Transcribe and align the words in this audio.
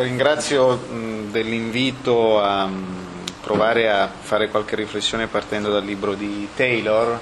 ringrazio 0.00 0.80
dell'invito 1.30 2.40
a 2.40 2.68
provare 3.42 3.90
a 3.90 4.08
fare 4.08 4.48
qualche 4.48 4.76
riflessione 4.76 5.26
partendo 5.26 5.70
dal 5.70 5.84
libro 5.84 6.14
di 6.14 6.48
Taylor. 6.54 7.20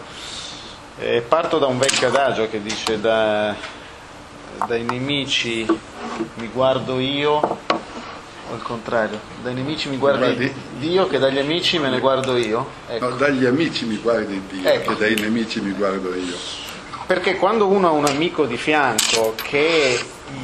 Parto 1.29 1.59
da 1.59 1.67
un 1.67 1.79
vecchio 1.79 2.09
adagio 2.09 2.49
che 2.49 2.61
dice 2.63 3.01
da, 3.01 3.55
dai 4.67 4.83
nemici 4.85 5.67
mi 6.35 6.49
guardo 6.49 6.99
io, 7.01 7.33
o 7.33 8.55
il 8.55 8.63
contrario, 8.63 9.19
dai 9.43 9.55
nemici 9.55 9.89
mi 9.89 9.97
guardi, 9.97 10.19
Guardi? 10.21 10.55
Dio 10.79 11.07
che 11.07 11.19
dagli 11.19 11.39
amici 11.39 11.79
me 11.79 11.89
ne 11.89 11.99
guardo 12.01 12.37
io. 12.37 12.67
Ecco. 12.87 13.09
No, 13.09 13.17
dagli 13.17 13.47
amici 13.47 13.87
mi 13.87 13.97
guardi 13.97 14.43
Dio, 14.51 14.69
Ecco. 14.69 14.93
che 14.95 14.99
dai 14.99 15.15
nemici 15.15 15.61
mi 15.63 15.73
guardo 15.73 16.15
io. 16.15 16.37
Perché 17.07 17.37
quando 17.37 17.67
uno 17.67 17.89
ha 17.89 17.93
un 17.93 18.05
amico 18.05 18.45
di 18.45 18.59
fianco 18.59 19.35
che 19.41 19.99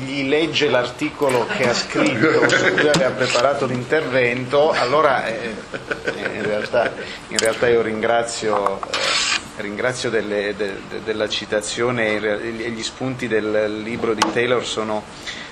gli 0.04 0.28
legge 0.28 0.68
l'articolo 0.68 1.46
che 1.46 1.68
ha 1.68 1.74
scritto, 1.74 2.48
su 2.48 2.72
cui 2.74 2.88
aveva 2.88 3.10
preparato 3.10 3.66
l'intervento, 3.66 4.70
allora 4.70 5.26
eh, 5.26 5.54
in, 6.34 6.42
realtà, 6.42 6.92
in 7.28 7.38
realtà 7.38 7.68
io 7.68 7.82
ringrazio, 7.82 8.80
eh, 8.82 9.62
ringrazio 9.62 10.10
delle- 10.10 10.54
de- 10.56 10.80
de- 10.88 11.02
della 11.04 11.28
citazione 11.28 12.16
e 12.16 12.70
gli 12.70 12.82
spunti 12.82 13.28
del 13.28 13.80
libro 13.82 14.14
di 14.14 14.22
Taylor 14.32 14.64
sono, 14.64 15.04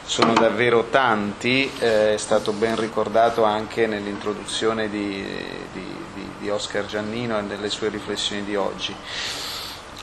sono 0.04 0.32
davvero 0.34 0.84
tanti, 0.90 1.70
eh, 1.78 2.14
è 2.14 2.18
stato 2.18 2.52
ben 2.52 2.78
ricordato 2.78 3.44
anche 3.44 3.86
nell'introduzione 3.86 4.88
di- 4.90 5.24
di- 5.72 6.02
di 6.38 6.50
Oscar 6.50 6.84
Giannino 6.86 7.38
e 7.38 7.42
nelle 7.42 7.70
sue 7.70 7.88
riflessioni 7.88 8.44
di 8.44 8.54
oggi. 8.56 8.94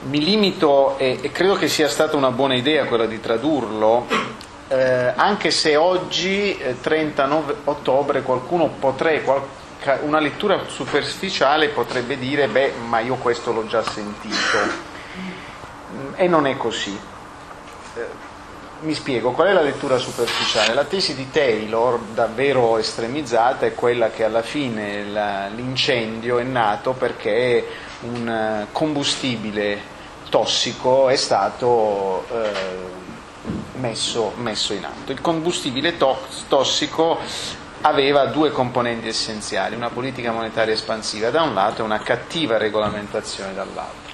Mi 0.03 0.23
limito, 0.23 0.97
e, 0.97 1.19
e 1.21 1.31
credo 1.31 1.55
che 1.55 1.67
sia 1.67 1.87
stata 1.87 2.17
una 2.17 2.31
buona 2.31 2.55
idea 2.55 2.85
quella 2.85 3.05
di 3.05 3.19
tradurlo, 3.19 4.07
eh, 4.67 5.13
anche 5.15 5.51
se 5.51 5.75
oggi, 5.75 6.57
eh, 6.57 6.79
39 6.81 7.55
ottobre, 7.65 8.23
qualcuno 8.23 8.67
potrebbe, 8.79 9.21
qualca- 9.21 9.99
una 10.01 10.19
lettura 10.19 10.63
superficiale 10.67 11.69
potrebbe 11.69 12.17
dire, 12.17 12.47
beh, 12.47 12.73
ma 12.87 12.99
io 12.99 13.15
questo 13.15 13.51
l'ho 13.51 13.67
già 13.67 13.83
sentito. 13.83 14.35
Mm, 15.93 16.13
E 16.15 16.27
non 16.27 16.47
è 16.47 16.57
così. 16.57 16.97
Eh, 17.95 18.05
mi 18.81 18.93
spiego, 18.95 19.31
qual 19.31 19.49
è 19.49 19.53
la 19.53 19.61
lettura 19.61 19.97
superficiale? 19.97 20.73
La 20.73 20.85
tesi 20.85 21.13
di 21.13 21.29
Taylor, 21.29 21.99
davvero 22.13 22.77
estremizzata, 22.77 23.65
è 23.65 23.75
quella 23.75 24.09
che 24.09 24.23
alla 24.23 24.41
fine 24.41 25.05
la- 25.05 25.47
l'incendio 25.47 26.39
è 26.39 26.43
nato 26.43 26.93
perché 26.93 27.67
un 28.01 28.27
eh, 28.27 28.67
combustibile 28.71 29.79
tossico 30.29 31.09
è 31.09 31.15
stato 31.15 32.25
eh, 32.31 32.51
messo, 33.79 34.33
messo 34.37 34.73
in 34.73 34.85
atto. 34.85 35.11
Il 35.11 35.21
combustibile 35.21 35.97
tox- 35.97 36.45
tossico 36.47 37.19
aveva 37.81 38.25
due 38.27 38.51
componenti 38.51 39.07
essenziali, 39.07 39.75
una 39.75 39.89
politica 39.89 40.31
monetaria 40.31 40.73
espansiva 40.73 41.29
da 41.29 41.43
un 41.43 41.53
lato 41.53 41.81
e 41.81 41.85
una 41.85 41.99
cattiva 41.99 42.57
regolamentazione 42.57 43.53
dall'altro. 43.53 44.10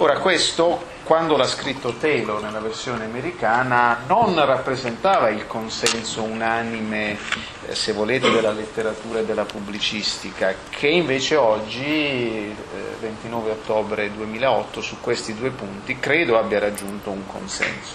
Ora 0.00 0.20
questo, 0.20 0.80
quando 1.02 1.36
l'ha 1.36 1.48
scritto 1.48 1.94
Taylor 1.94 2.40
nella 2.40 2.60
versione 2.60 3.06
americana, 3.06 4.04
non 4.06 4.36
rappresentava 4.46 5.28
il 5.28 5.48
consenso 5.48 6.22
unanime, 6.22 7.18
eh, 7.66 7.74
se 7.74 7.92
volete, 7.92 8.30
della 8.30 8.52
letteratura 8.52 9.18
e 9.18 9.24
della 9.24 9.44
pubblicistica, 9.44 10.54
che 10.70 10.86
invece 10.86 11.34
oggi, 11.34 11.84
eh, 11.84 12.54
29 13.00 13.50
ottobre 13.50 14.12
2008, 14.14 14.80
su 14.82 15.00
questi 15.00 15.34
due 15.34 15.50
punti, 15.50 15.98
credo 15.98 16.38
abbia 16.38 16.60
raggiunto 16.60 17.10
un 17.10 17.26
consenso. 17.26 17.94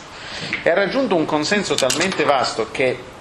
E 0.61 0.69
ha 0.69 0.73
raggiunto 0.73 1.15
un 1.15 1.23
consenso 1.23 1.75
talmente 1.75 2.25
vasto 2.25 2.67
che 2.69 3.11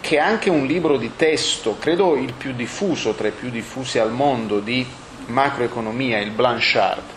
che 0.00 0.18
anche 0.18 0.48
un 0.48 0.64
libro 0.64 0.96
di 0.96 1.16
testo, 1.16 1.76
credo 1.78 2.16
il 2.16 2.32
più 2.32 2.52
diffuso 2.52 3.14
tra 3.14 3.28
i 3.28 3.32
più 3.32 3.50
diffusi 3.50 3.98
al 3.98 4.12
mondo 4.12 4.60
di 4.60 4.86
macroeconomia, 5.26 6.18
il 6.18 6.30
Blanchard, 6.30 7.16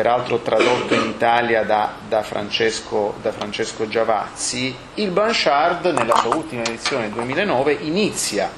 peraltro 0.00 0.38
tradotto 0.38 0.94
in 0.94 1.10
Italia 1.10 1.62
da, 1.62 1.92
da 2.08 2.22
Francesco, 2.22 3.16
da 3.20 3.32
Francesco 3.32 3.86
Giavazzi, 3.86 4.74
il 4.94 5.10
Blanchard 5.10 5.84
nella 5.88 6.16
sua 6.16 6.34
ultima 6.34 6.62
edizione 6.62 7.10
2009 7.10 7.76
inizia 7.82 8.50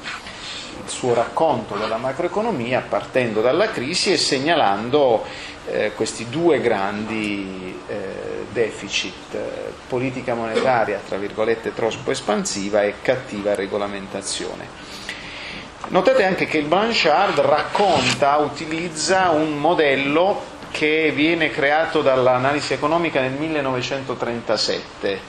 il 0.85 0.89
suo 0.89 1.15
racconto 1.15 1.75
della 1.75 1.97
macroeconomia 1.97 2.85
partendo 2.89 3.41
dalla 3.41 3.71
crisi 3.71 4.13
e 4.13 4.19
segnalando 4.19 5.25
eh, 5.67 5.91
questi 5.97 6.29
due 6.29 6.61
grandi 6.61 7.77
eh, 7.89 8.47
deficit, 8.53 9.35
eh, 9.35 9.73
politica 9.89 10.35
monetaria 10.35 11.01
tra 11.05 11.17
virgolette 11.17 11.75
troppo 11.75 12.13
espansiva 12.13 12.85
e 12.85 12.95
cattiva 13.03 13.57
regolamentazione. 13.57 14.91
Notate 15.89 16.23
anche 16.23 16.47
che 16.47 16.59
il 16.59 16.67
Blanchard 16.67 17.41
racconta, 17.41 18.37
utilizza 18.37 19.31
un 19.31 19.59
modello 19.59 20.61
che 20.83 21.13
viene 21.15 21.53
creato 21.53 22.03
dall'analisi 22.03 22.73
economica 22.73 23.21
nel 23.21 23.35
1937, 23.35 25.21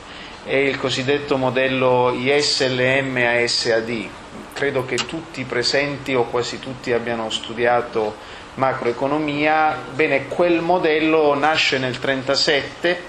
è 0.45 0.55
il 0.55 0.79
cosiddetto 0.79 1.37
modello 1.37 2.11
ISLM 2.11 3.17
ASAD. 3.17 4.07
Credo 4.51 4.83
che 4.83 4.95
tutti 4.95 5.41
i 5.41 5.43
presenti 5.43 6.15
o 6.15 6.23
quasi 6.23 6.57
tutti 6.57 6.91
abbiano 6.91 7.29
studiato 7.29 8.15
macroeconomia. 8.55 9.77
Bene, 9.93 10.27
quel 10.27 10.61
modello 10.61 11.35
nasce 11.35 11.77
nel 11.77 11.99
1937 12.01 13.01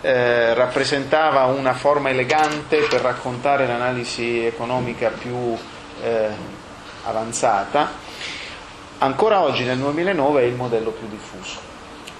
eh, 0.00 0.54
rappresentava 0.54 1.44
una 1.44 1.74
forma 1.74 2.10
elegante 2.10 2.78
per 2.78 3.02
raccontare 3.02 3.68
l'analisi 3.68 4.44
economica 4.44 5.10
più 5.10 5.56
eh, 6.02 6.28
avanzata. 7.04 8.10
Ancora 9.02 9.40
oggi, 9.40 9.64
nel 9.64 9.78
2009, 9.78 10.42
è 10.42 10.44
il 10.44 10.54
modello 10.54 10.90
più 10.90 11.08
diffuso. 11.08 11.58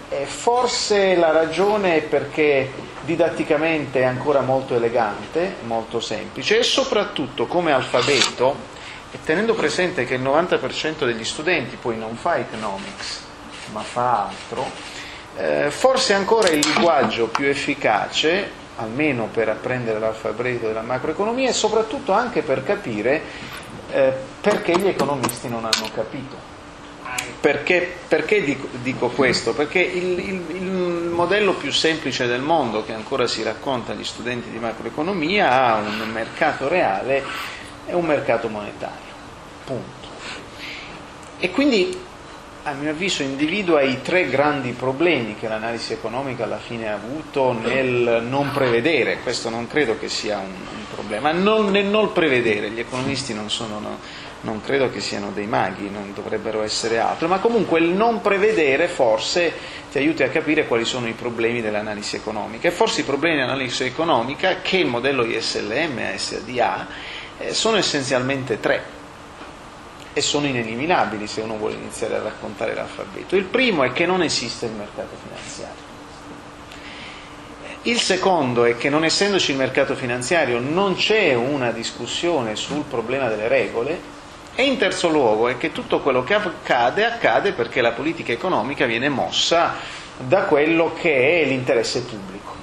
E 0.09 0.27
forse 0.27 1.15
la 1.15 1.31
ragione 1.31 1.95
è 1.95 2.03
perché 2.03 2.73
didatticamente 3.03 4.01
è 4.01 4.03
ancora 4.03 4.41
molto 4.41 4.75
elegante, 4.75 5.59
molto 5.63 6.01
semplice 6.01 6.59
e 6.59 6.65
soprattutto 6.65 7.47
come 7.47 7.71
alfabeto, 7.71 8.57
e 9.13 9.19
tenendo 9.25 9.55
presente 9.55 10.05
che 10.05 10.15
il 10.15 10.23
90% 10.23 11.05
degli 11.05 11.23
studenti 11.23 11.77
poi 11.77 11.97
non 11.97 12.17
fa 12.17 12.39
economics, 12.39 13.27
ma 13.71 13.83
fa 13.83 14.25
altro, 14.27 14.69
eh, 15.37 15.71
forse 15.71 16.15
ancora 16.15 16.49
il 16.49 16.67
linguaggio 16.67 17.29
più 17.29 17.47
efficace, 17.47 18.51
almeno 18.79 19.29
per 19.33 19.49
apprendere 19.49 20.01
l'alfabeto 20.01 20.67
della 20.67 20.83
macroeconomia 20.83 21.49
e 21.49 21.53
soprattutto 21.53 22.11
anche 22.11 22.43
per 22.43 22.65
capire 22.65 23.23
eh, 23.93 24.13
perché 24.41 24.77
gli 24.77 24.89
economisti 24.89 25.49
non 25.49 25.65
hanno 25.65 25.89
capito. 25.95 26.52
Perché, 27.43 27.93
perché 28.07 28.45
dico, 28.45 28.69
dico 28.83 29.09
questo? 29.09 29.53
Perché 29.53 29.81
il, 29.81 30.17
il- 30.21 30.45
il 30.55 30.63
modello 30.63 31.55
più 31.55 31.73
semplice 31.73 32.29
del 32.29 32.41
mondo 32.41 32.85
che 32.85 32.93
ancora 32.95 33.27
si 33.27 33.43
racconta 33.43 33.91
agli 33.91 34.05
studenti 34.05 34.49
di 34.49 34.59
macroeconomia 34.61 35.51
ha 35.51 35.75
un 35.81 36.09
mercato 36.13 36.69
reale 36.69 37.25
e 37.87 37.95
un 37.95 38.05
mercato 38.05 38.47
monetario. 38.49 39.11
Punto. 39.65 40.07
E 41.41 41.51
quindi, 41.51 41.99
a 42.63 42.75
mio 42.75 42.91
avviso, 42.91 43.25
individua 43.25 43.83
i 43.83 44.01
tre 44.03 44.29
grandi 44.29 44.71
problemi 44.71 45.35
che 45.35 45.49
l'analisi 45.49 45.93
economica 45.95 46.45
alla 46.45 46.59
fine 46.59 46.89
ha 46.91 46.95
avuto 46.95 47.51
nel 47.53 48.23
non 48.25 48.53
prevedere, 48.53 49.19
questo 49.19 49.51
non 49.51 49.67
credo 49.67 49.99
che 49.99 50.09
sia 50.09 50.39
un, 50.39 50.45
un 50.53 50.85
problema, 50.95 51.33
non, 51.33 51.73
nel 51.73 51.87
non 51.87 52.13
prevedere, 52.13 52.71
gli 52.71 52.79
economisti 52.79 53.35
non 53.35 53.51
sono, 53.51 53.81
no, 53.81 53.99
non 54.43 54.61
credo 54.61 54.91
che 54.91 55.01
siano 55.01 55.31
dei 55.33 55.47
maghi, 55.47 55.89
non 55.91 56.13
dovrebbero 56.15 56.63
essere 56.63 56.99
altro, 56.99 57.29
ma 57.29 57.39
comunque 57.39 57.81
il 57.81 57.89
non 57.89 58.21
prevedere 58.21 58.89
forse 58.89 59.53
ti 59.91 59.99
aiuti 59.99 60.23
a 60.23 60.29
capire 60.29 60.67
quali 60.67 60.85
sono 60.85 61.07
i 61.09 61.13
problemi 61.13 61.61
dell'analisi 61.61 62.17
economica 62.17 62.69
e 62.69 62.73
forse 62.73 63.03
i 63.03 63.05
problemi 63.05 63.37
dell'analisi 63.37 63.85
economica 63.85 64.61
che 64.61 64.79
il 64.79 64.87
modello 64.87 65.25
ISLM 65.25 65.99
ASD 66.15 66.59
ha 66.59 66.87
eh, 67.39 67.55
sono 67.55 67.77
essenzialmente 67.77 68.59
tre 68.59 69.01
e 70.13 70.21
sono 70.21 70.47
ineliminabili 70.47 71.27
se 71.27 71.41
uno 71.41 71.57
vuole 71.57 71.75
iniziare 71.75 72.17
a 72.17 72.23
raccontare 72.23 72.75
l'alfabeto. 72.75 73.37
Il 73.37 73.45
primo 73.45 73.85
è 73.85 73.93
che 73.93 74.07
non 74.07 74.23
esiste 74.23 74.67
il 74.67 74.73
mercato 74.73 75.17
finanziario. 75.23 75.91
Il 77.85 77.99
secondo 77.99 78.65
è 78.65 78.77
che 78.77 78.89
non 78.91 79.05
essendoci 79.05 79.51
il 79.53 79.57
mercato 79.57 79.97
finanziario 79.97 80.61
non 80.61 80.95
c'è 80.95 81.35
una 81.35 81.73
discussione 81.73 82.55
sul 82.55 82.85
problema 82.85 83.29
delle 83.29 83.49
regole 83.49 84.12
e 84.55 84.65
in 84.65 84.77
terzo 84.77 85.09
luogo 85.09 85.49
è 85.49 85.57
che 85.57 85.73
tutto 85.73 86.01
quello 86.01 86.23
che 86.25 86.35
accade 86.35 87.05
accade 87.05 87.53
perché 87.53 87.81
la 87.81 87.93
politica 87.93 88.33
economica 88.33 88.85
viene 88.87 89.09
mossa 89.09 89.75
da 90.19 90.43
quello 90.43 90.93
che 90.93 91.41
è 91.43 91.45
l'interesse 91.47 92.03
pubblico. 92.03 92.55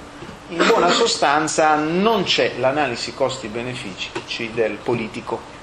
In 0.48 0.64
buona 0.66 0.90
sostanza 0.90 1.76
non 1.76 2.24
c'è 2.24 2.54
l'analisi 2.58 3.14
costi-benefici 3.14 4.10
del 4.52 4.78
politico. 4.82 5.58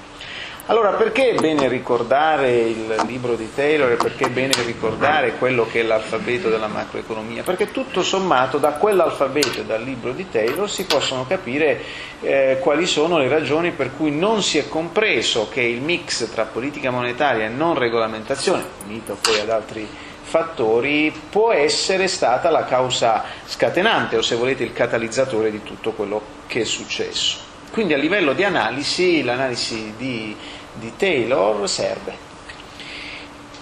Allora, 0.70 0.90
perché 0.90 1.30
è 1.30 1.34
bene 1.34 1.66
ricordare 1.66 2.52
il 2.52 2.94
libro 3.06 3.36
di 3.36 3.48
Taylor 3.54 3.90
e 3.90 3.96
perché 3.96 4.26
è 4.26 4.28
bene 4.28 4.52
ricordare 4.66 5.36
quello 5.38 5.66
che 5.66 5.80
è 5.80 5.82
l'alfabeto 5.82 6.50
della 6.50 6.66
macroeconomia? 6.66 7.42
Perché 7.42 7.70
tutto 7.70 8.02
sommato 8.02 8.58
da 8.58 8.72
quell'alfabeto 8.72 9.60
e 9.60 9.64
dal 9.64 9.82
libro 9.82 10.12
di 10.12 10.28
Taylor 10.28 10.68
si 10.68 10.84
possono 10.84 11.24
capire 11.26 11.80
eh, 12.20 12.58
quali 12.60 12.84
sono 12.84 13.16
le 13.16 13.28
ragioni 13.28 13.70
per 13.70 13.92
cui 13.96 14.10
non 14.10 14.42
si 14.42 14.58
è 14.58 14.68
compreso 14.68 15.48
che 15.48 15.62
il 15.62 15.80
mix 15.80 16.30
tra 16.30 16.44
politica 16.44 16.90
monetaria 16.90 17.46
e 17.46 17.48
non 17.48 17.72
regolamentazione, 17.72 18.62
unito 18.84 19.16
poi 19.22 19.40
ad 19.40 19.48
altri 19.48 19.88
fattori, 20.20 21.10
può 21.30 21.50
essere 21.50 22.08
stata 22.08 22.50
la 22.50 22.66
causa 22.66 23.24
scatenante 23.46 24.18
o 24.18 24.20
se 24.20 24.34
volete 24.34 24.64
il 24.64 24.74
catalizzatore 24.74 25.50
di 25.50 25.62
tutto 25.62 25.92
quello 25.92 26.20
che 26.46 26.60
è 26.60 26.64
successo. 26.64 27.47
Quindi 27.70 27.94
a 27.94 27.98
livello 27.98 28.32
di 28.32 28.44
analisi, 28.44 29.22
l'analisi 29.22 29.94
di 29.96 30.36
di 30.78 30.92
Taylor 30.96 31.68
serve. 31.68 32.26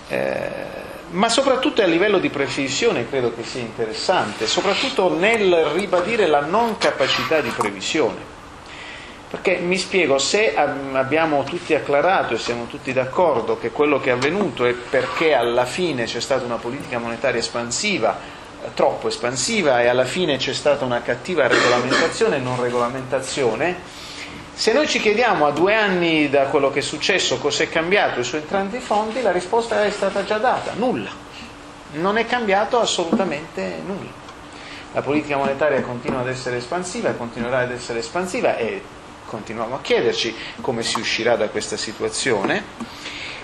Eh, 0.09 0.75
ma 1.11 1.29
soprattutto 1.29 1.83
a 1.83 1.87
livello 1.87 2.19
di 2.19 2.29
previsione 2.29 3.09
credo 3.09 3.35
che 3.35 3.45
sia 3.45 3.61
interessante, 3.61 4.47
soprattutto 4.47 5.13
nel 5.17 5.53
ribadire 5.73 6.27
la 6.27 6.41
non 6.41 6.79
capacità 6.79 7.41
di 7.41 7.51
previsione. 7.51 8.35
Perché 9.29 9.57
mi 9.57 9.77
spiego, 9.77 10.19
se 10.19 10.55
abbiamo 10.57 11.43
tutti 11.43 11.75
acclarato 11.75 12.35
e 12.35 12.39
siamo 12.39 12.67
tutti 12.67 12.93
d'accordo 12.93 13.59
che 13.59 13.71
quello 13.71 13.99
che 13.99 14.11
è 14.11 14.13
avvenuto 14.13 14.65
è 14.65 14.73
perché 14.73 15.35
alla 15.35 15.65
fine 15.65 16.05
c'è 16.05 16.21
stata 16.21 16.45
una 16.45 16.57
politica 16.57 16.99
monetaria 16.99 17.41
espansiva, 17.41 18.19
troppo 18.75 19.09
espansiva, 19.09 19.81
e 19.83 19.89
alla 19.89 20.05
fine 20.05 20.37
c'è 20.37 20.53
stata 20.53 20.85
una 20.85 21.03
cattiva 21.03 21.47
regolamentazione 21.47 22.37
e 22.37 22.41
non 22.41 22.61
regolamentazione, 22.61 23.77
se 24.55 24.73
noi 24.73 24.89
ci 24.89 25.01
chiediamo 25.01 25.47
a 25.47 25.51
due 25.51 25.75
anni 25.75 26.31
da 26.31 26.45
quello 26.45 26.71
che 26.71 26.79
è 26.79 26.83
successo 26.83 27.37
cosa 27.37 27.63
è 27.65 27.69
cambiato 27.69 28.23
su 28.23 28.37
entrambi 28.37 28.79
i 28.79 28.81
fondi, 28.81 29.21
la 29.21 29.31
risposta 29.31 29.85
è 29.85 29.91
stata 29.91 30.25
già 30.25 30.39
data, 30.39 30.73
nulla. 30.75 31.11
Non 31.93 32.17
è 32.17 32.25
cambiato 32.25 32.81
assolutamente 32.81 33.81
nulla. 33.85 34.11
La 34.93 35.03
politica 35.03 35.37
monetaria 35.37 35.83
continua 35.83 36.21
ad 36.21 36.29
essere 36.29 36.57
espansiva, 36.57 37.11
continuerà 37.11 37.59
ad 37.59 37.71
essere 37.71 37.99
espansiva 37.99 38.57
e 38.57 38.83
continuiamo 39.27 39.75
a 39.75 39.81
chiederci 39.83 40.35
come 40.63 40.83
si 40.83 40.99
uscirà 40.99 41.37
da 41.37 41.49
questa 41.49 41.77
situazione. 41.77 42.65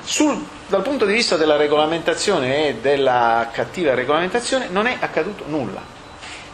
Sul, 0.05 0.45
dal 0.67 0.83
punto 0.83 1.07
di 1.07 1.13
vista 1.13 1.37
della 1.37 1.57
regolamentazione 1.57 2.69
e 2.69 2.75
della 2.77 3.51
cattiva 3.53 3.95
regolamentazione 3.95 4.69
non 4.69 4.87
è 4.87 4.97
accaduto 4.99 5.45
nulla 5.47 6.01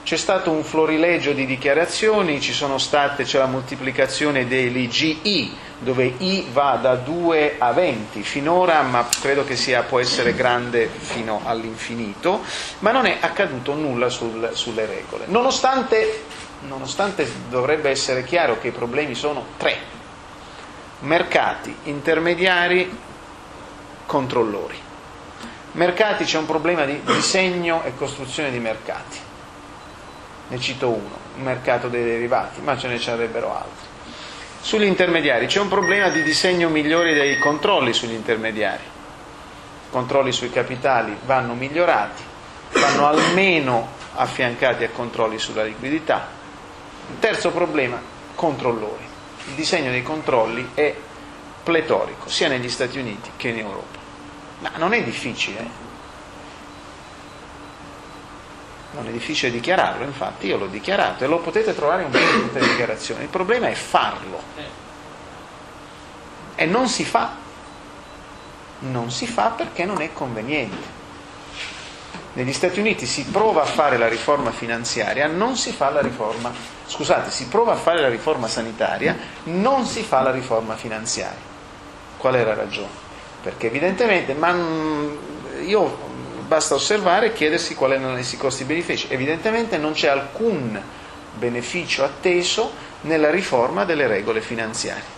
c'è 0.09 0.17
stato 0.17 0.51
un 0.51 0.65
florilegio 0.65 1.35
di 1.35 1.45
dichiarazioni, 1.45 2.41
state, 2.41 3.25
c'è 3.25 3.37
la 3.37 3.45
moltiplicazione 3.45 4.47
degli 4.49 4.89
GI, 4.89 5.55
dove 5.81 6.15
I 6.17 6.47
va 6.51 6.79
da 6.81 6.95
2 6.95 7.57
a 7.59 7.73
20 7.73 8.23
finora, 8.23 8.81
ma 8.81 9.07
credo 9.21 9.45
che 9.45 9.55
sia, 9.55 9.83
può 9.83 10.01
essere 10.01 10.33
grande 10.33 10.89
fino 10.89 11.43
all'infinito, 11.45 12.41
ma 12.79 12.91
non 12.91 13.05
è 13.05 13.19
accaduto 13.21 13.75
nulla 13.75 14.09
sul, 14.09 14.49
sulle 14.55 14.87
regole. 14.87 15.27
Nonostante, 15.27 16.25
nonostante 16.67 17.31
dovrebbe 17.51 17.91
essere 17.91 18.25
chiaro 18.25 18.59
che 18.59 18.69
i 18.69 18.73
problemi 18.73 19.15
sono 19.15 19.45
tre. 19.59 19.77
Mercati, 21.01 21.77
intermediari, 21.83 22.91
controllori. 24.09 24.77
Mercati 25.73 26.25
c'è 26.25 26.39
un 26.39 26.47
problema 26.47 26.85
di 26.85 27.01
disegno 27.05 27.85
e 27.85 27.95
costruzione 27.95 28.51
di 28.51 28.59
mercati 28.59 29.27
ne 30.49 30.59
cito 30.59 30.89
uno, 30.89 31.17
il 31.37 31.43
mercato 31.43 31.89
dei 31.89 32.03
derivati, 32.03 32.61
ma 32.61 32.77
ce 32.77 32.89
ne 32.89 32.99
sarebbero 32.99 33.55
altri. 33.55 33.87
Sugli 34.61 34.85
intermediari 34.85 35.47
c'è 35.47 35.61
un 35.61 35.69
problema 35.69 36.09
di 36.09 36.23
disegno 36.23 36.69
migliore 36.69 37.15
dei 37.15 37.39
controlli 37.39 37.93
sugli 37.93 38.13
intermediari. 38.13 38.83
I 38.83 39.91
controlli 39.91 40.33
sui 40.33 40.51
capitali 40.51 41.17
vanno 41.25 41.55
migliorati, 41.55 42.23
vanno 42.73 43.07
almeno 43.07 43.97
affiancati 44.15 44.85
a 44.85 44.91
controlli 44.91 45.39
sulla 45.39 45.65
liquidità. 45.65 46.27
Terzo 47.21 47.51
problema, 47.51 48.01
controllori. 48.35 49.07
Il 49.49 49.55
disegno 49.55 49.91
dei 49.91 50.03
controlli 50.03 50.71
è 50.75 50.95
pletorico, 51.69 52.31
sia 52.31 52.49
negli 52.49 52.71
Stati 52.71 52.99
Uniti 52.99 53.31
che 53.37 53.49
in 53.49 53.59
Europa. 53.59 53.99
Ma 54.61 54.71
non 54.77 54.95
è 54.95 55.05
difficile, 55.05 55.59
eh? 55.59 55.87
Non 58.93 59.07
è 59.07 59.11
difficile 59.11 59.53
dichiararlo, 59.53 60.03
infatti 60.05 60.47
io 60.47 60.57
l'ho 60.57 60.67
dichiarato 60.67 61.25
e 61.25 61.27
lo 61.27 61.41
potete 61.41 61.75
trovare 61.75 62.05
in 62.05 62.11
le 62.11 62.61
dichiarazioni. 62.61 63.25
Il 63.25 63.29
problema 63.29 63.69
è 63.69 63.75
farlo. 63.75 64.43
E 66.55 66.65
non 66.65 66.89
si 66.89 67.05
fa. 67.05 67.33
Non 68.79 69.11
si 69.11 69.27
fa 69.27 69.51
perché 69.51 69.85
non 69.85 70.01
è 70.01 70.11
conveniente. 70.15 70.97
Negli 72.33 72.53
Stati 72.55 72.81
Uniti 72.81 73.05
si 73.05 73.25
prova 73.25 73.63
a 73.63 73.67
fare 73.67 73.99
la 73.99 74.09
riforma 74.09 74.53
finanziaria, 74.53 75.27
non 75.27 75.57
si 75.57 75.71
fa 75.71 75.91
la 75.91 76.01
riforma, 76.01 76.51
scusate, 76.87 77.31
si 77.31 77.47
prova 77.49 77.73
a 77.73 77.77
fare 77.77 78.01
la 78.01 78.09
riforma 78.09 78.49
sanitaria, 78.49 79.17
non 79.45 79.85
si 79.85 80.03
fa 80.03 80.23
la 80.23 80.31
riforma 80.31 80.77
finanziaria. 80.77 81.48
Qual 82.19 82.35
è 82.35 82.45
la 82.45 82.55
ragione? 82.55 83.07
Perché 83.43 83.69
evidentemente, 83.69 84.35
ma 84.35 84.55
io 85.65 85.99
basta 86.47 86.75
osservare 86.75 87.27
e 87.27 87.33
chiedersi 87.33 87.75
qual 87.75 87.93
è 87.93 87.99
l'analisi 87.99 88.37
costi-benefici. 88.37 89.07
Evidentemente 89.11 89.77
non 89.79 89.93
c'è 89.93 90.09
alcun 90.09 90.81
beneficio 91.35 92.05
atteso 92.05 92.73
nella 93.03 93.31
riforma 93.31 93.85
delle 93.85 94.07
regole 94.07 94.41
finanziarie. 94.41 95.17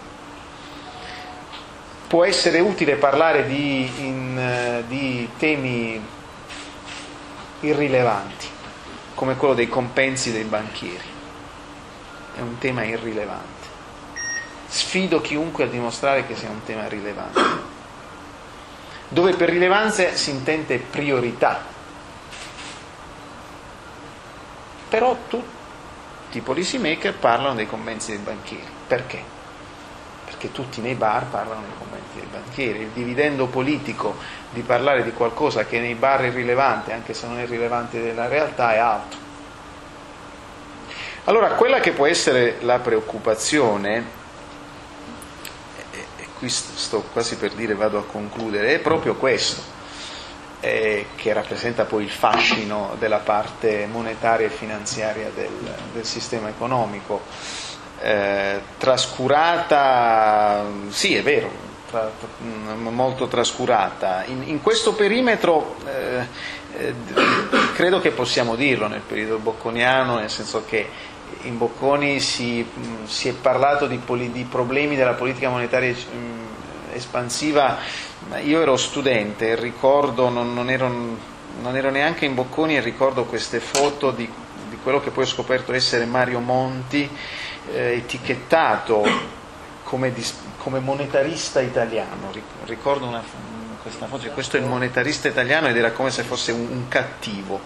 Può 2.07 2.25
essere 2.25 2.59
utile 2.59 2.97
parlare 2.97 3.47
di, 3.47 3.89
in, 3.99 4.83
di 4.89 5.29
temi 5.39 6.03
irrilevanti, 7.61 8.49
come 9.15 9.37
quello 9.37 9.55
dei 9.55 9.69
compensi 9.69 10.33
dei 10.33 10.43
banchieri. 10.43 11.09
È 12.37 12.41
un 12.41 12.59
tema 12.59 12.85
irrilevante. 12.85 13.60
Sfido 14.71 15.21
chiunque 15.21 15.65
a 15.65 15.67
dimostrare 15.67 16.27
che 16.27 16.37
sia 16.37 16.49
un 16.49 16.63
tema 16.65 16.87
rilevante 16.89 17.79
dove 19.11 19.35
per 19.35 19.51
rilevanza 19.51 20.15
si 20.15 20.31
intende 20.31 20.79
priorità. 20.79 21.63
Però 24.89 25.17
tutti 25.29 26.39
i 26.39 26.41
policy 26.41 26.79
maker 26.79 27.15
parlano 27.15 27.57
dei 27.57 27.67
commenti 27.67 28.13
dei 28.13 28.19
banchieri. 28.19 28.69
Perché? 28.87 29.23
Perché 30.27 30.53
tutti 30.53 30.81
nei 30.81 30.95
bar 30.95 31.25
parlano 31.25 31.63
dei 31.63 31.77
commenti 31.77 32.21
dei 32.21 32.29
banchieri. 32.31 32.83
Il 32.83 32.91
dividendo 32.91 33.47
politico 33.47 34.17
di 34.51 34.63
parlare 34.63 35.03
di 35.03 35.13
qualcosa 35.13 35.67
che 35.67 35.81
nei 35.81 35.95
bar 35.95 36.21
è 36.21 36.27
irrilevante, 36.27 36.93
anche 36.93 37.13
se 37.13 37.27
non 37.27 37.39
è 37.39 37.47
rilevante 37.47 37.99
nella 37.99 38.29
realtà, 38.29 38.75
è 38.75 38.79
alto. 38.79 39.17
Allora, 41.25 41.49
quella 41.51 41.81
che 41.81 41.91
può 41.91 42.07
essere 42.07 42.59
la 42.61 42.79
preoccupazione 42.79 44.19
qui 46.41 46.49
sto 46.49 47.03
quasi 47.13 47.37
per 47.37 47.53
dire 47.53 47.75
vado 47.75 47.99
a 47.99 48.05
concludere, 48.05 48.75
è 48.75 48.79
proprio 48.79 49.15
questo, 49.15 49.61
eh, 50.61 51.07
che 51.15 51.33
rappresenta 51.35 51.85
poi 51.85 52.05
il 52.05 52.11
fascino 52.11 52.97
della 52.99 53.19
parte 53.19 53.87
monetaria 53.87 54.47
e 54.47 54.51
finanziaria 54.51 55.31
del, 55.35 55.51
del 55.93 56.05
sistema 56.05 56.49
economico. 56.49 57.21
Eh, 58.01 58.59
trascurata, 58.79 60.65
sì 60.89 61.15
è 61.15 61.23
vero, 61.23 61.51
tra, 61.91 62.11
molto 62.39 63.29
trascurata. 63.29 64.25
In, 64.25 64.43
in 64.47 64.63
questo 64.63 64.95
perimetro 64.95 65.77
eh, 65.87 66.27
eh, 66.79 66.95
credo 67.75 68.01
che 68.01 68.13
possiamo 68.13 68.57
dirlo 68.57 68.87
nel 68.87 69.03
periodo 69.07 69.37
bocconiano, 69.37 70.19
nel 70.19 70.31
senso 70.31 70.65
che 70.67 70.89
in 71.43 71.59
Bocconi 71.59 72.21
si, 72.21 72.67
si 73.05 73.29
è 73.29 73.33
parlato 73.33 73.87
di, 73.87 74.01
di, 74.33 74.45
problemi 74.45 74.97
della 74.97 75.15
politica 75.15 75.49
monetaria 75.49 75.95
espansiva, 76.93 77.79
io 78.43 78.61
ero 78.61 78.77
studente 78.77 79.55
ricordo, 79.55 80.29
non, 80.29 80.53
non, 80.53 80.71
ero, 80.71 80.89
non, 81.61 81.77
ero, 81.77 81.91
neanche 81.91 82.25
in 82.25 82.35
Bocconi 82.35 82.77
e 82.77 82.81
ricordo 82.81 83.25
queste 83.25 83.61
foto 83.61 84.11
di, 84.11 84.31
di 84.69 84.77
quello 84.83 85.01
che 85.01 85.11
poi 85.11 85.25
ho 85.25 85.27
scoperto 85.27 85.73
essere 85.73 86.05
Mario 86.05 86.41
Monti, 86.41 87.09
eh, 87.73 87.95
etichettato 87.95 89.05
come, 89.85 90.13
come, 90.59 90.79
monetarista 90.81 91.61
italiano. 91.61 92.31
Ricordo 92.65 93.07
una, 93.07 93.23
questa 93.83 94.07
foto, 94.07 94.29
questo 94.31 94.57
è 94.57 94.61
il 94.61 94.67
monetarista 94.67 95.29
italiano 95.29 95.69
ed 95.69 95.77
era 95.77 95.93
come 95.93 96.11
se 96.11 96.23
fosse 96.23 96.53
un, 96.53 96.67
un 96.71 96.89
cattivo. 96.89 97.61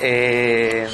E, 0.00 0.88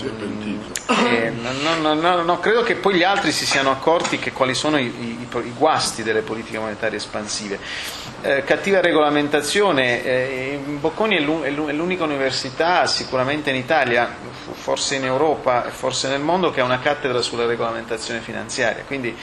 e, 1.13 1.31
no, 1.31 1.95
no, 1.95 2.23
no, 2.23 2.41
credo 2.41 2.65
che 2.65 2.75
poi 2.75 2.95
gli 2.95 3.05
altri 3.05 3.31
si 3.31 3.47
siano 3.47 3.71
accorti 3.71 4.19
che 4.19 4.33
quali 4.33 4.53
sono 4.53 4.79
i, 4.79 4.85
i, 4.85 5.29
i 5.45 5.53
guasti 5.57 6.03
delle 6.03 6.23
politiche 6.23 6.59
monetarie 6.59 6.99
espansive. 6.99 7.61
Eh, 8.23 8.43
cattiva 8.43 8.81
regolamentazione, 8.81 10.03
eh, 10.03 10.61
Bocconi 10.65 11.17
è 11.17 11.21
l'unica 11.21 12.03
università, 12.03 12.87
sicuramente 12.87 13.51
in 13.51 13.57
Italia, 13.57 14.13
forse 14.53 14.97
in 14.97 15.05
Europa 15.05 15.67
e 15.67 15.71
forse 15.71 16.09
nel 16.09 16.21
mondo, 16.21 16.51
che 16.51 16.61
ha 16.61 16.65
una 16.65 16.81
cattedra 16.81 17.23
sulla 17.23 17.47
regolamentazione 17.47 18.21
finanziaria. 18.21 18.83
Quindi 18.85 19.17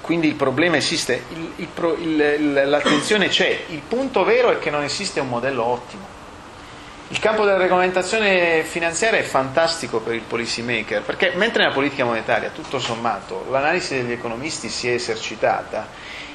quindi 0.00 0.28
il 0.28 0.36
problema 0.36 0.78
esiste, 0.78 1.22
il, 1.34 1.68
il, 1.98 2.62
l'attenzione 2.66 3.28
c'è, 3.28 3.64
il 3.68 3.82
punto 3.86 4.24
vero 4.24 4.50
è 4.50 4.58
che 4.58 4.70
non 4.70 4.82
esiste 4.82 5.20
un 5.20 5.28
modello 5.28 5.62
ottimo. 5.62 6.17
Il 7.10 7.20
campo 7.20 7.46
della 7.46 7.56
regolamentazione 7.56 8.64
finanziaria 8.64 9.18
è 9.18 9.22
fantastico 9.22 10.00
per 10.00 10.12
il 10.12 10.20
policy 10.20 10.60
maker, 10.60 11.00
perché 11.00 11.32
mentre 11.36 11.62
nella 11.62 11.72
politica 11.72 12.04
monetaria, 12.04 12.50
tutto 12.50 12.78
sommato, 12.78 13.46
l'analisi 13.50 13.94
degli 13.94 14.12
economisti 14.12 14.68
si 14.68 14.90
è 14.90 14.92
esercitata 14.92 15.88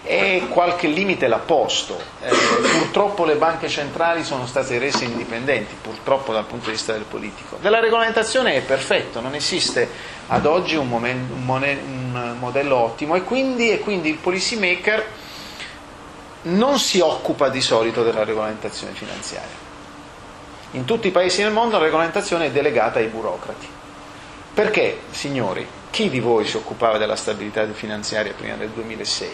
e 0.03 0.48
qualche 0.50 0.88
limite 0.88 1.27
l'ha 1.27 1.38
posto. 1.38 2.01
Eh, 2.22 2.32
purtroppo 2.80 3.24
le 3.24 3.36
banche 3.36 3.70
centrali 3.70 4.24
sono 4.24 4.48
state 4.48 4.80
rese 4.80 5.06
indipendenti, 5.06 5.75
purtroppo 5.80 6.34
dal 6.34 6.46
punto 6.46 6.65
di 6.65 6.72
vista 6.72 6.94
del 6.94 7.03
politico. 7.03 7.58
Della 7.62 7.80
regolamentazione 7.80 8.56
è 8.56 8.62
perfetto, 8.62 9.22
non 9.22 9.36
esiste 9.36 9.88
ad 10.25 10.48
oggi 10.48 10.75
un, 10.75 10.89
moment, 10.89 11.30
un, 11.30 11.48
un 11.48 12.36
modello 12.39 12.77
ottimo 12.77 13.13
e 13.13 13.22
quindi, 13.22 13.70
e 13.70 13.80
quindi 13.80 14.10
il 14.10 14.18
policy 14.18 14.58
maker 14.58 15.06
non 16.44 16.80
si 16.80 17.00
occupa 17.00 17.50
di 17.50 17.62
solito 17.62 18.03
della 18.03 18.24
regolamentazione 18.24 18.94
finanziaria. 18.94 19.62
In 20.74 20.86
tutti 20.86 21.08
i 21.08 21.12
paesi 21.12 21.42
del 21.44 21.51
mondo 21.51 21.77
la 21.77 21.84
regolamentazione 21.84 22.48
è 22.48 22.51
delegata 22.51 23.00
ai 23.00 23.08
burocrati. 23.08 23.68
Perché, 24.53 25.01
signori, 25.12 25.68
chi 25.89 26.10
di 26.10 26.20
voi 26.20 26.46
si 26.46 26.58
occupava 26.58 26.98
della 26.98 27.15
stabilità 27.15 27.65
finanziaria 27.74 28.34
prima 28.34 28.56
del 28.56 28.70
2006? 28.70 29.30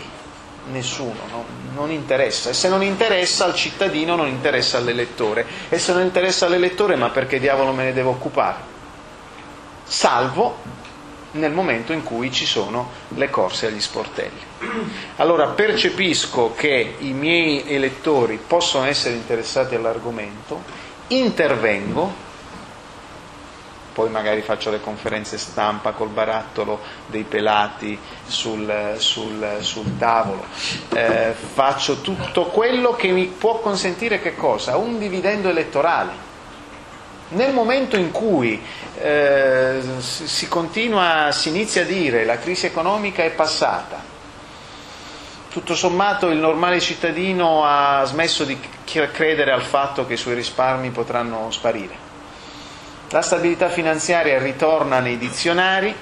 Nessuno, 0.72 1.20
no? 1.32 1.46
non 1.74 1.92
interessa. 1.92 2.50
E 2.50 2.54
se 2.54 2.68
non 2.68 2.84
interessa 2.84 3.46
al 3.46 3.56
cittadino, 3.56 4.16
non 4.16 4.28
interessa 4.28 4.78
all'elettore. 4.78 5.46
E 5.70 5.80
se 5.80 5.94
non 5.94 6.04
interessa 6.04 6.46
all'elettore, 6.46 6.96
ma 6.96 7.10
perché 7.10 7.40
diavolo 7.40 7.72
me 7.72 7.86
ne 7.86 7.94
devo 7.94 8.12
occupare? 8.12 8.58
Salvo 9.84 10.58
nel 11.32 11.52
momento 11.52 11.94
in 11.94 12.04
cui 12.04 12.32
ci 12.32 12.46
sono 12.46 12.90
le 13.10 13.30
corse 13.30 13.68
agli 13.68 13.82
sportelli. 13.82 14.40
Allora 15.18 15.48
percepisco 15.48 16.54
che 16.56 16.96
i 17.00 17.12
miei 17.12 17.64
elettori 17.68 18.40
possono 18.46 18.86
essere 18.86 19.16
interessati 19.16 19.76
all'argomento, 19.76 20.88
intervengo, 21.10 22.28
poi 23.94 24.10
magari 24.10 24.42
faccio 24.42 24.72
le 24.72 24.80
conferenze 24.80 25.38
stampa 25.38 25.92
col 25.92 26.10
barattolo 26.10 26.80
dei 27.08 27.24
pelati 27.24 28.00
sul, 28.26 28.96
sul, 28.98 29.58
sul 29.60 29.98
tavolo, 29.98 30.46
eh, 30.94 31.34
faccio 31.34 32.02
tutto 32.02 32.46
quello 32.46 32.94
che 32.94 33.10
mi 33.10 33.26
può 33.26 33.60
consentire 33.60 34.22
che 34.22 34.36
cosa? 34.36 34.78
Un 34.78 34.98
dividendo 34.98 35.50
elettorale. 35.50 36.28
Nel 37.32 37.54
momento 37.54 37.96
in 37.96 38.12
cui 38.12 38.60
eh, 38.98 39.82
si 40.00 40.48
continua, 40.48 41.30
si 41.32 41.50
inizia 41.50 41.82
a 41.84 41.86
dire 41.86 42.26
la 42.26 42.40
crisi 42.40 42.66
economica 42.66 43.24
è 43.24 43.30
passata, 43.32 44.02
tutto 45.50 45.76
sommato 45.76 46.30
il 46.30 46.38
normale 46.38 46.80
cittadino 46.80 47.64
ha 47.66 48.04
smesso 48.06 48.44
di 48.44 48.58
credere 48.84 49.52
al 49.52 49.64
fatto 49.64 50.06
che 50.06 50.14
i 50.14 50.18
suoi 50.18 50.36
risparmi 50.36 50.92
potranno 50.92 51.50
sparire. 51.50 52.08
La 53.10 53.24
stabilità 53.24 53.70
finanziaria 53.70 54.38
ritorna 54.38 55.00
nei 55.00 55.18
dizionari, 55.18 55.94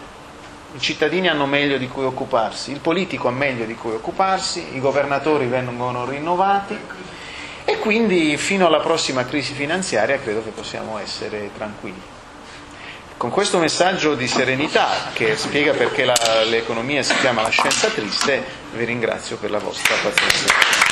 i 0.74 0.80
cittadini 0.80 1.30
hanno 1.30 1.46
meglio 1.46 1.78
di 1.78 1.88
cui 1.88 2.04
occuparsi, 2.04 2.72
il 2.72 2.80
politico 2.80 3.30
ha 3.30 3.32
meglio 3.32 3.64
di 3.64 3.76
cui 3.76 3.94
occuparsi, 3.94 4.76
i 4.76 4.82
governatori 4.82 5.46
vengono 5.46 6.06
rinnovati 6.06 6.78
e 7.64 7.80
quindi 7.80 8.36
fino 8.36 8.68
alla 8.68 8.82
prossima 8.82 9.26
crisi 9.26 9.54
finanziaria 9.54 10.20
credo 10.20 10.44
che 10.44 10.50
possiamo 10.50 10.98
essere 10.98 11.52
tranquilli. 11.56 12.17
Con 13.18 13.32
questo 13.32 13.58
messaggio 13.58 14.14
di 14.14 14.28
serenità 14.28 15.10
che 15.14 15.36
spiega 15.38 15.74
perché 15.74 16.06
la, 16.06 16.44
l'economia 16.44 17.02
si 17.02 17.16
chiama 17.16 17.42
la 17.42 17.50
scienza 17.50 17.88
triste, 17.88 18.44
vi 18.74 18.86
ringrazio 18.86 19.38
per 19.38 19.50
la 19.50 19.58
vostra 19.58 19.96
pazienza. 20.04 20.87